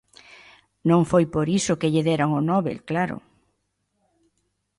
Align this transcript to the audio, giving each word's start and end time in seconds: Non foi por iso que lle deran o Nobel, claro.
Non 0.89 1.01
foi 1.11 1.25
por 1.33 1.47
iso 1.59 1.79
que 1.79 1.91
lle 1.93 2.05
deran 2.09 2.29
o 2.39 2.45
Nobel, 2.49 2.77
claro. 2.89 3.17